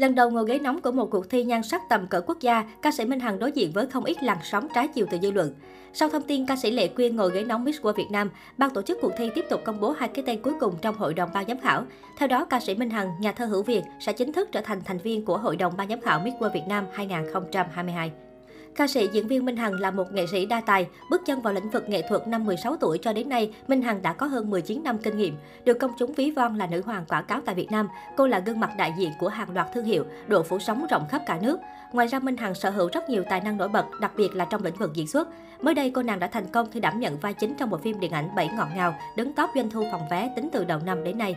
Lần 0.00 0.14
đầu 0.14 0.30
ngồi 0.30 0.44
ghế 0.48 0.58
nóng 0.58 0.80
của 0.80 0.92
một 0.92 1.10
cuộc 1.10 1.30
thi 1.30 1.44
nhan 1.44 1.62
sắc 1.62 1.88
tầm 1.88 2.06
cỡ 2.06 2.20
quốc 2.20 2.40
gia, 2.40 2.64
ca 2.82 2.90
sĩ 2.90 3.04
Minh 3.04 3.20
Hằng 3.20 3.38
đối 3.38 3.52
diện 3.52 3.72
với 3.72 3.86
không 3.86 4.04
ít 4.04 4.22
làn 4.22 4.38
sóng 4.42 4.68
trái 4.74 4.88
chiều 4.88 5.06
từ 5.10 5.18
dư 5.22 5.30
luận. 5.30 5.54
Sau 5.92 6.08
thông 6.08 6.22
tin 6.22 6.46
ca 6.46 6.56
sĩ 6.56 6.70
Lệ 6.70 6.88
Quyên 6.88 7.16
ngồi 7.16 7.30
ghế 7.34 7.44
nóng 7.44 7.64
Miss 7.64 7.80
World 7.80 7.92
Việt 7.92 8.08
Nam, 8.10 8.30
ban 8.58 8.70
tổ 8.70 8.82
chức 8.82 8.98
cuộc 9.02 9.12
thi 9.16 9.30
tiếp 9.34 9.44
tục 9.50 9.60
công 9.64 9.80
bố 9.80 9.90
hai 9.90 10.08
cái 10.08 10.24
tên 10.26 10.42
cuối 10.42 10.52
cùng 10.60 10.74
trong 10.82 10.94
hội 10.94 11.14
đồng 11.14 11.30
ban 11.34 11.46
giám 11.46 11.58
khảo. 11.60 11.84
Theo 12.18 12.28
đó, 12.28 12.44
ca 12.44 12.60
sĩ 12.60 12.74
Minh 12.74 12.90
Hằng, 12.90 13.08
nhà 13.20 13.32
thơ 13.32 13.46
hữu 13.46 13.62
Việt 13.62 13.82
sẽ 14.00 14.12
chính 14.12 14.32
thức 14.32 14.48
trở 14.52 14.60
thành 14.60 14.80
thành 14.84 14.98
viên 14.98 15.24
của 15.24 15.38
hội 15.38 15.56
đồng 15.56 15.72
ban 15.76 15.88
giám 15.88 16.00
khảo 16.00 16.20
Miss 16.20 16.36
World 16.36 16.52
Việt 16.52 16.64
Nam 16.68 16.84
2022. 16.92 18.12
Ca 18.76 18.86
sĩ 18.86 19.08
diễn 19.12 19.26
viên 19.26 19.44
Minh 19.44 19.56
Hằng 19.56 19.80
là 19.80 19.90
một 19.90 20.12
nghệ 20.12 20.26
sĩ 20.26 20.46
đa 20.46 20.60
tài, 20.60 20.86
bước 21.10 21.22
chân 21.26 21.42
vào 21.42 21.54
lĩnh 21.54 21.70
vực 21.70 21.88
nghệ 21.88 22.02
thuật 22.08 22.28
năm 22.28 22.44
16 22.46 22.76
tuổi 22.76 22.98
cho 22.98 23.12
đến 23.12 23.28
nay, 23.28 23.52
Minh 23.68 23.82
Hằng 23.82 24.02
đã 24.02 24.12
có 24.12 24.26
hơn 24.26 24.50
19 24.50 24.84
năm 24.84 24.98
kinh 24.98 25.16
nghiệm. 25.16 25.36
Được 25.64 25.78
công 25.78 25.90
chúng 25.98 26.12
ví 26.12 26.30
von 26.30 26.56
là 26.56 26.66
nữ 26.66 26.82
hoàng 26.86 27.04
quảng 27.08 27.24
cáo 27.24 27.40
tại 27.44 27.54
Việt 27.54 27.70
Nam, 27.70 27.88
cô 28.16 28.26
là 28.26 28.38
gương 28.38 28.60
mặt 28.60 28.70
đại 28.78 28.94
diện 28.98 29.12
của 29.20 29.28
hàng 29.28 29.54
loạt 29.54 29.66
thương 29.74 29.84
hiệu, 29.84 30.04
độ 30.28 30.42
phủ 30.42 30.58
sóng 30.58 30.86
rộng 30.90 31.06
khắp 31.08 31.22
cả 31.26 31.38
nước. 31.42 31.60
Ngoài 31.92 32.06
ra 32.06 32.18
Minh 32.18 32.36
Hằng 32.36 32.54
sở 32.54 32.70
hữu 32.70 32.88
rất 32.92 33.08
nhiều 33.08 33.22
tài 33.30 33.40
năng 33.40 33.56
nổi 33.56 33.68
bật, 33.68 33.86
đặc 34.00 34.12
biệt 34.16 34.34
là 34.34 34.44
trong 34.44 34.64
lĩnh 34.64 34.76
vực 34.76 34.90
diễn 34.94 35.06
xuất. 35.06 35.28
Mới 35.60 35.74
đây 35.74 35.90
cô 35.90 36.02
nàng 36.02 36.18
đã 36.18 36.26
thành 36.26 36.46
công 36.52 36.70
khi 36.70 36.80
đảm 36.80 37.00
nhận 37.00 37.18
vai 37.18 37.34
chính 37.34 37.54
trong 37.54 37.70
một 37.70 37.82
phim 37.82 38.00
điện 38.00 38.12
ảnh 38.12 38.34
Bảy 38.34 38.48
ngọt 38.56 38.68
ngào, 38.76 38.94
đứng 39.16 39.32
top 39.32 39.50
doanh 39.54 39.70
thu 39.70 39.84
phòng 39.92 40.02
vé 40.10 40.32
tính 40.36 40.48
từ 40.52 40.64
đầu 40.64 40.78
năm 40.86 41.04
đến 41.04 41.18
nay. 41.18 41.36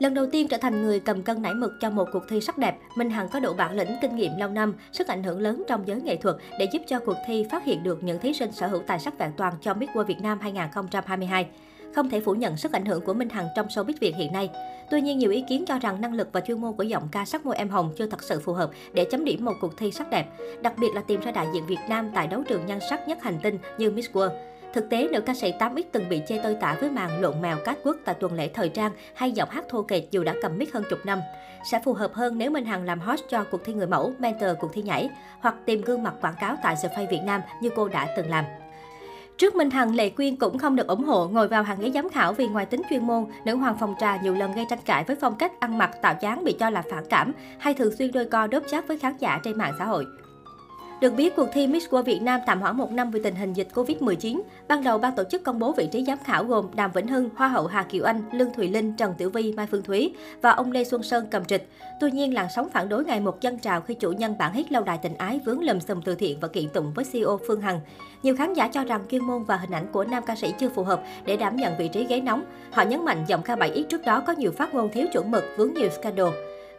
Lần 0.00 0.14
đầu 0.14 0.26
tiên 0.26 0.48
trở 0.48 0.56
thành 0.56 0.82
người 0.82 1.00
cầm 1.00 1.22
cân 1.22 1.42
nảy 1.42 1.54
mực 1.54 1.72
cho 1.80 1.90
một 1.90 2.08
cuộc 2.12 2.28
thi 2.28 2.40
sắc 2.40 2.58
đẹp, 2.58 2.78
Minh 2.96 3.10
Hằng 3.10 3.28
có 3.28 3.40
độ 3.40 3.54
bản 3.54 3.76
lĩnh, 3.76 3.96
kinh 4.02 4.16
nghiệm 4.16 4.36
lâu 4.36 4.48
năm, 4.48 4.74
sức 4.92 5.08
ảnh 5.08 5.22
hưởng 5.22 5.40
lớn 5.40 5.62
trong 5.68 5.86
giới 5.86 6.00
nghệ 6.00 6.16
thuật 6.16 6.36
để 6.58 6.68
giúp 6.72 6.82
cho 6.86 6.98
cuộc 6.98 7.16
thi 7.26 7.46
phát 7.50 7.64
hiện 7.64 7.82
được 7.82 8.04
những 8.04 8.18
thí 8.18 8.32
sinh 8.32 8.52
sở 8.52 8.66
hữu 8.66 8.82
tài 8.86 8.98
sắc 8.98 9.18
vẹn 9.18 9.32
toàn 9.36 9.54
cho 9.60 9.74
Miss 9.74 9.92
World 9.92 10.04
Việt 10.04 10.20
Nam 10.20 10.38
2022. 10.40 11.46
Không 11.94 12.10
thể 12.10 12.20
phủ 12.20 12.34
nhận 12.34 12.56
sức 12.56 12.72
ảnh 12.72 12.84
hưởng 12.84 13.00
của 13.00 13.14
Minh 13.14 13.28
Hằng 13.28 13.48
trong 13.56 13.66
showbiz 13.66 13.94
Việt 14.00 14.16
hiện 14.16 14.32
nay. 14.32 14.50
Tuy 14.90 15.00
nhiên, 15.00 15.18
nhiều 15.18 15.30
ý 15.30 15.44
kiến 15.48 15.64
cho 15.66 15.78
rằng 15.78 16.00
năng 16.00 16.14
lực 16.14 16.28
và 16.32 16.40
chuyên 16.40 16.60
môn 16.60 16.72
của 16.72 16.82
giọng 16.82 17.08
ca 17.12 17.24
sắc 17.24 17.46
môi 17.46 17.56
em 17.56 17.68
hồng 17.68 17.92
chưa 17.98 18.06
thật 18.06 18.22
sự 18.22 18.40
phù 18.40 18.52
hợp 18.52 18.70
để 18.92 19.04
chấm 19.04 19.24
điểm 19.24 19.44
một 19.44 19.54
cuộc 19.60 19.76
thi 19.76 19.92
sắc 19.92 20.10
đẹp, 20.10 20.26
đặc 20.62 20.74
biệt 20.78 20.88
là 20.94 21.00
tìm 21.00 21.20
ra 21.20 21.32
đại 21.32 21.46
diện 21.54 21.66
Việt 21.66 21.80
Nam 21.88 22.10
tại 22.14 22.26
đấu 22.26 22.42
trường 22.48 22.66
nhan 22.66 22.78
sắc 22.90 23.08
nhất 23.08 23.22
hành 23.22 23.38
tinh 23.42 23.58
như 23.78 23.90
Miss 23.90 24.10
World. 24.10 24.30
Thực 24.72 24.90
tế, 24.90 25.08
nữ 25.12 25.20
ca 25.20 25.34
sĩ 25.34 25.52
8X 25.58 25.82
từng 25.92 26.08
bị 26.08 26.22
chê 26.28 26.38
tơi 26.42 26.54
tả 26.54 26.76
với 26.80 26.90
màn 26.90 27.20
lộn 27.20 27.42
mèo 27.42 27.56
cát 27.64 27.78
quốc 27.84 27.96
tại 28.04 28.14
tuần 28.14 28.32
lễ 28.32 28.50
thời 28.54 28.68
trang 28.68 28.92
hay 29.14 29.32
giọng 29.32 29.48
hát 29.50 29.64
thô 29.68 29.82
kệch 29.82 30.10
dù 30.10 30.24
đã 30.24 30.34
cầm 30.42 30.58
mic 30.58 30.74
hơn 30.74 30.84
chục 30.90 30.98
năm. 31.04 31.20
Sẽ 31.64 31.80
phù 31.84 31.92
hợp 31.92 32.14
hơn 32.14 32.38
nếu 32.38 32.50
Minh 32.50 32.64
Hằng 32.64 32.84
làm 32.84 33.00
host 33.00 33.22
cho 33.28 33.44
cuộc 33.50 33.64
thi 33.64 33.74
người 33.74 33.86
mẫu, 33.86 34.12
mentor 34.18 34.50
cuộc 34.60 34.72
thi 34.72 34.82
nhảy, 34.82 35.10
hoặc 35.40 35.54
tìm 35.66 35.82
gương 35.82 36.02
mặt 36.02 36.14
quảng 36.20 36.34
cáo 36.40 36.56
tại 36.62 36.74
The 36.82 36.88
Face 36.88 37.10
Việt 37.10 37.20
Nam 37.24 37.40
như 37.62 37.70
cô 37.76 37.88
đã 37.88 38.08
từng 38.16 38.30
làm. 38.30 38.44
Trước 39.38 39.54
Minh 39.54 39.70
Hằng, 39.70 39.94
Lệ 39.94 40.10
Quyên 40.10 40.36
cũng 40.36 40.58
không 40.58 40.76
được 40.76 40.86
ủng 40.86 41.04
hộ 41.04 41.28
ngồi 41.28 41.48
vào 41.48 41.62
hàng 41.62 41.80
ghế 41.80 41.90
giám 41.90 42.08
khảo 42.08 42.32
vì 42.32 42.48
ngoài 42.48 42.66
tính 42.66 42.82
chuyên 42.90 43.06
môn, 43.06 43.26
nữ 43.44 43.56
hoàng 43.56 43.76
phòng 43.80 43.94
trà 44.00 44.16
nhiều 44.16 44.34
lần 44.34 44.52
gây 44.52 44.66
tranh 44.70 44.78
cãi 44.84 45.04
với 45.04 45.16
phong 45.20 45.36
cách 45.36 45.60
ăn 45.60 45.78
mặc 45.78 45.90
tạo 46.02 46.14
dáng 46.20 46.44
bị 46.44 46.52
cho 46.52 46.70
là 46.70 46.82
phản 46.90 47.04
cảm 47.10 47.32
hay 47.58 47.74
thường 47.74 47.96
xuyên 47.96 48.12
đôi 48.12 48.24
co 48.24 48.46
đốp 48.46 48.62
chát 48.70 48.88
với 48.88 48.98
khán 48.98 49.16
giả 49.18 49.40
trên 49.44 49.58
mạng 49.58 49.74
xã 49.78 49.84
hội. 49.84 50.06
Được 51.00 51.14
biết, 51.16 51.36
cuộc 51.36 51.48
thi 51.52 51.66
Miss 51.66 51.88
World 51.88 52.02
Việt 52.02 52.22
Nam 52.22 52.40
tạm 52.46 52.60
hoãn 52.60 52.76
một 52.76 52.92
năm 52.92 53.10
vì 53.10 53.20
tình 53.22 53.34
hình 53.34 53.52
dịch 53.52 53.68
Covid-19. 53.74 54.40
Ban 54.68 54.84
đầu, 54.84 54.98
ban 54.98 55.16
tổ 55.16 55.24
chức 55.24 55.44
công 55.44 55.58
bố 55.58 55.72
vị 55.72 55.88
trí 55.92 56.04
giám 56.04 56.18
khảo 56.24 56.44
gồm 56.44 56.66
Đàm 56.74 56.92
Vĩnh 56.92 57.06
Hưng, 57.06 57.28
Hoa 57.36 57.48
hậu 57.48 57.66
Hà 57.66 57.82
Kiều 57.82 58.04
Anh, 58.04 58.22
Lương 58.32 58.52
Thùy 58.54 58.68
Linh, 58.68 58.92
Trần 58.96 59.14
Tiểu 59.18 59.30
Vi, 59.30 59.52
Mai 59.52 59.66
Phương 59.66 59.82
Thúy 59.82 60.14
và 60.42 60.50
ông 60.50 60.72
Lê 60.72 60.84
Xuân 60.84 61.02
Sơn 61.02 61.26
cầm 61.30 61.44
trịch. 61.44 61.68
Tuy 62.00 62.10
nhiên, 62.10 62.34
làn 62.34 62.46
sóng 62.54 62.68
phản 62.68 62.88
đối 62.88 63.04
ngày 63.04 63.20
một 63.20 63.40
dân 63.40 63.58
trào 63.58 63.80
khi 63.80 63.94
chủ 63.94 64.12
nhân 64.12 64.34
bản 64.38 64.52
hit 64.52 64.72
lâu 64.72 64.82
đài 64.82 64.98
tình 64.98 65.14
ái 65.16 65.40
vướng 65.44 65.62
lầm 65.62 65.80
xùm 65.80 66.00
từ 66.02 66.14
thiện 66.14 66.40
và 66.40 66.48
kiện 66.48 66.68
tụng 66.68 66.92
với 66.94 67.04
CEO 67.12 67.40
Phương 67.46 67.60
Hằng. 67.60 67.80
Nhiều 68.22 68.36
khán 68.36 68.54
giả 68.54 68.68
cho 68.68 68.84
rằng 68.84 69.04
chuyên 69.10 69.24
môn 69.24 69.44
và 69.44 69.56
hình 69.56 69.74
ảnh 69.74 69.86
của 69.92 70.04
nam 70.04 70.22
ca 70.26 70.36
sĩ 70.36 70.52
chưa 70.58 70.68
phù 70.68 70.82
hợp 70.82 71.02
để 71.24 71.36
đảm 71.36 71.56
nhận 71.56 71.76
vị 71.78 71.88
trí 71.88 72.06
ghế 72.06 72.20
nóng. 72.20 72.44
Họ 72.72 72.82
nhấn 72.82 73.04
mạnh 73.04 73.24
giọng 73.26 73.42
ca 73.42 73.56
bảy 73.56 73.84
x 73.84 73.88
trước 73.88 74.04
đó 74.04 74.22
có 74.26 74.32
nhiều 74.32 74.52
phát 74.52 74.74
ngôn 74.74 74.88
thiếu 74.92 75.06
chuẩn 75.12 75.30
mực, 75.30 75.44
vướng 75.56 75.74
nhiều 75.74 75.90
scandal. 75.90 76.28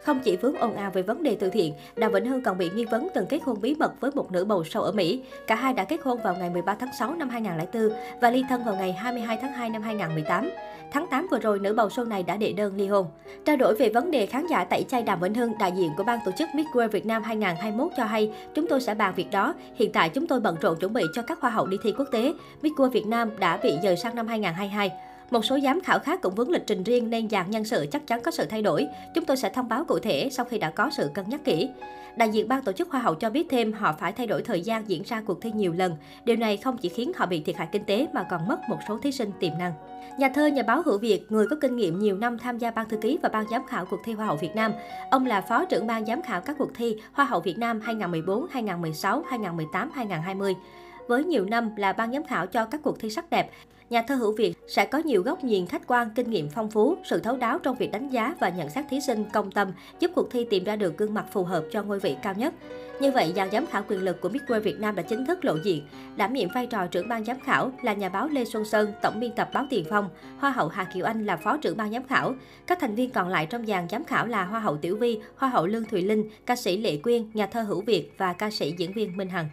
Không 0.04 0.20
chỉ 0.20 0.36
vướng 0.36 0.54
ồn 0.54 0.76
ào 0.76 0.90
về 0.90 1.02
vấn 1.02 1.22
đề 1.22 1.36
từ 1.40 1.50
thiện, 1.50 1.74
Đàm 1.96 2.12
Vĩnh 2.12 2.26
Hưng 2.26 2.42
còn 2.42 2.58
bị 2.58 2.70
nghi 2.74 2.84
vấn 2.84 3.08
từng 3.14 3.26
kết 3.26 3.38
hôn 3.44 3.60
bí 3.60 3.74
mật 3.74 4.00
với 4.00 4.10
một 4.14 4.32
nữ 4.32 4.44
bầu 4.44 4.64
sâu 4.64 4.82
ở 4.82 4.92
Mỹ. 4.92 5.22
Cả 5.46 5.54
hai 5.54 5.72
đã 5.72 5.84
kết 5.84 6.00
hôn 6.04 6.18
vào 6.22 6.34
ngày 6.34 6.50
13 6.50 6.74
tháng 6.74 6.88
6 6.98 7.14
năm 7.14 7.28
2004 7.28 7.88
và 8.20 8.30
ly 8.30 8.44
thân 8.48 8.64
vào 8.64 8.74
ngày 8.74 8.92
22 8.92 9.38
tháng 9.42 9.52
2 9.52 9.70
năm 9.70 9.82
2018. 9.82 10.50
Tháng 10.92 11.06
8 11.06 11.26
vừa 11.30 11.38
rồi, 11.38 11.58
nữ 11.58 11.74
bầu 11.74 11.90
sâu 11.90 12.04
này 12.04 12.22
đã 12.22 12.36
đệ 12.36 12.52
đơn 12.52 12.76
ly 12.76 12.86
hôn. 12.86 13.06
Trao 13.44 13.56
đổi 13.56 13.74
về 13.74 13.88
vấn 13.88 14.10
đề 14.10 14.26
khán 14.26 14.46
giả 14.46 14.64
tẩy 14.64 14.84
chay 14.88 15.02
Đàm 15.02 15.20
Vĩnh 15.20 15.34
Hưng, 15.34 15.58
đại 15.58 15.72
diện 15.76 15.90
của 15.96 16.04
ban 16.04 16.18
tổ 16.24 16.30
chức 16.38 16.48
Miss 16.54 16.68
World 16.68 16.88
Việt 16.88 17.06
Nam 17.06 17.22
2021 17.22 17.92
cho 17.96 18.04
hay, 18.04 18.32
chúng 18.54 18.66
tôi 18.68 18.80
sẽ 18.80 18.94
bàn 18.94 19.12
việc 19.16 19.30
đó. 19.30 19.54
Hiện 19.74 19.92
tại 19.92 20.08
chúng 20.08 20.26
tôi 20.26 20.40
bận 20.40 20.56
rộn 20.60 20.78
chuẩn 20.80 20.92
bị 20.92 21.02
cho 21.14 21.22
các 21.22 21.40
hoa 21.40 21.50
hậu 21.50 21.66
đi 21.66 21.76
thi 21.82 21.94
quốc 21.98 22.08
tế. 22.12 22.32
Miss 22.62 22.74
World 22.74 22.90
Việt 22.90 23.06
Nam 23.06 23.30
đã 23.38 23.56
bị 23.56 23.72
dời 23.82 23.96
sang 23.96 24.14
năm 24.14 24.26
2022. 24.26 24.90
Một 25.32 25.44
số 25.44 25.58
giám 25.60 25.80
khảo 25.80 25.98
khác 25.98 26.22
cũng 26.22 26.34
vướng 26.34 26.50
lịch 26.50 26.66
trình 26.66 26.82
riêng 26.82 27.10
nên 27.10 27.28
dàn 27.28 27.50
nhân 27.50 27.64
sự 27.64 27.86
chắc 27.92 28.06
chắn 28.06 28.20
có 28.22 28.30
sự 28.30 28.46
thay 28.46 28.62
đổi. 28.62 28.86
Chúng 29.14 29.24
tôi 29.24 29.36
sẽ 29.36 29.48
thông 29.48 29.68
báo 29.68 29.84
cụ 29.84 29.98
thể 29.98 30.28
sau 30.32 30.44
khi 30.44 30.58
đã 30.58 30.70
có 30.70 30.90
sự 30.96 31.10
cân 31.14 31.28
nhắc 31.28 31.44
kỹ. 31.44 31.68
Đại 32.16 32.28
diện 32.28 32.48
ban 32.48 32.62
tổ 32.62 32.72
chức 32.72 32.90
Hoa 32.90 33.00
hậu 33.00 33.14
cho 33.14 33.30
biết 33.30 33.46
thêm 33.50 33.72
họ 33.72 33.92
phải 34.00 34.12
thay 34.12 34.26
đổi 34.26 34.42
thời 34.42 34.60
gian 34.60 34.88
diễn 34.88 35.02
ra 35.02 35.22
cuộc 35.26 35.40
thi 35.40 35.52
nhiều 35.54 35.72
lần. 35.72 35.96
Điều 36.24 36.36
này 36.36 36.56
không 36.56 36.78
chỉ 36.78 36.88
khiến 36.88 37.12
họ 37.16 37.26
bị 37.26 37.40
thiệt 37.40 37.56
hại 37.56 37.68
kinh 37.72 37.84
tế 37.84 38.06
mà 38.12 38.26
còn 38.30 38.48
mất 38.48 38.58
một 38.68 38.78
số 38.88 38.98
thí 38.98 39.12
sinh 39.12 39.30
tiềm 39.40 39.52
năng. 39.58 39.72
Nhà 40.18 40.28
thơ, 40.28 40.46
nhà 40.46 40.62
báo 40.62 40.82
hữu 40.84 40.98
Việt, 40.98 41.32
người 41.32 41.46
có 41.46 41.56
kinh 41.60 41.76
nghiệm 41.76 41.98
nhiều 41.98 42.16
năm 42.16 42.38
tham 42.38 42.58
gia 42.58 42.70
ban 42.70 42.88
thư 42.88 42.96
ký 42.96 43.18
và 43.22 43.28
ban 43.28 43.48
giám 43.50 43.66
khảo 43.66 43.84
cuộc 43.84 44.00
thi 44.04 44.12
Hoa 44.12 44.26
hậu 44.26 44.36
Việt 44.36 44.54
Nam. 44.54 44.72
Ông 45.10 45.26
là 45.26 45.40
phó 45.40 45.64
trưởng 45.64 45.86
ban 45.86 46.06
giám 46.06 46.22
khảo 46.22 46.40
các 46.40 46.56
cuộc 46.58 46.70
thi 46.74 46.96
Hoa 47.12 47.24
hậu 47.24 47.40
Việt 47.40 47.58
Nam 47.58 47.80
2014, 47.80 48.46
2016, 48.50 49.22
2018, 49.30 49.90
2020 49.94 50.54
với 51.08 51.24
nhiều 51.24 51.44
năm 51.44 51.76
là 51.76 51.92
ban 51.92 52.12
giám 52.12 52.24
khảo 52.24 52.46
cho 52.46 52.64
các 52.64 52.80
cuộc 52.84 53.00
thi 53.00 53.10
sắc 53.10 53.30
đẹp. 53.30 53.50
Nhà 53.90 54.02
thơ 54.02 54.14
hữu 54.14 54.32
Việt 54.32 54.54
sẽ 54.74 54.84
có 54.84 54.98
nhiều 54.98 55.22
góc 55.22 55.44
nhìn 55.44 55.66
khách 55.66 55.86
quan, 55.86 56.10
kinh 56.14 56.30
nghiệm 56.30 56.48
phong 56.50 56.70
phú, 56.70 56.96
sự 57.04 57.18
thấu 57.18 57.36
đáo 57.36 57.58
trong 57.58 57.76
việc 57.76 57.92
đánh 57.92 58.08
giá 58.08 58.34
và 58.40 58.48
nhận 58.48 58.70
xét 58.70 58.84
thí 58.90 59.00
sinh 59.00 59.24
công 59.32 59.50
tâm, 59.50 59.72
giúp 60.00 60.10
cuộc 60.14 60.30
thi 60.30 60.46
tìm 60.50 60.64
ra 60.64 60.76
được 60.76 60.98
gương 60.98 61.14
mặt 61.14 61.24
phù 61.32 61.44
hợp 61.44 61.64
cho 61.72 61.82
ngôi 61.82 61.98
vị 61.98 62.16
cao 62.22 62.34
nhất. 62.34 62.54
Như 63.00 63.10
vậy, 63.10 63.32
dàn 63.36 63.50
giám 63.50 63.66
khảo 63.66 63.84
quyền 63.88 64.02
lực 64.02 64.20
của 64.20 64.28
Miss 64.28 64.44
World 64.44 64.60
Việt 64.60 64.80
Nam 64.80 64.94
đã 64.94 65.02
chính 65.02 65.26
thức 65.26 65.44
lộ 65.44 65.56
diện. 65.64 65.86
Đảm 66.16 66.32
nhiệm 66.32 66.48
vai 66.54 66.66
trò 66.66 66.86
trưởng 66.86 67.08
ban 67.08 67.24
giám 67.24 67.40
khảo 67.40 67.72
là 67.82 67.92
nhà 67.92 68.08
báo 68.08 68.28
Lê 68.28 68.44
Xuân 68.44 68.64
Sơn, 68.64 68.92
tổng 69.02 69.20
biên 69.20 69.32
tập 69.36 69.50
báo 69.52 69.66
Tiền 69.70 69.84
Phong, 69.90 70.08
Hoa 70.38 70.50
hậu 70.50 70.68
Hà 70.68 70.84
Kiều 70.84 71.06
Anh 71.06 71.26
là 71.26 71.36
phó 71.36 71.56
trưởng 71.56 71.76
ban 71.76 71.92
giám 71.92 72.06
khảo. 72.06 72.34
Các 72.66 72.78
thành 72.80 72.94
viên 72.94 73.10
còn 73.10 73.28
lại 73.28 73.46
trong 73.46 73.66
dàn 73.66 73.88
giám 73.88 74.04
khảo 74.04 74.26
là 74.26 74.44
Hoa 74.44 74.60
hậu 74.60 74.76
Tiểu 74.76 74.96
Vi, 74.96 75.20
Hoa 75.36 75.48
hậu 75.48 75.66
Lương 75.66 75.84
Thùy 75.84 76.02
Linh, 76.02 76.30
ca 76.46 76.56
sĩ 76.56 76.76
Lệ 76.76 76.96
Quyên, 76.96 77.30
nhà 77.34 77.46
thơ 77.46 77.62
hữu 77.62 77.80
Việt 77.80 78.10
và 78.18 78.32
ca 78.32 78.50
sĩ 78.50 78.74
diễn 78.78 78.92
viên 78.92 79.16
Minh 79.16 79.28
Hằng. 79.28 79.48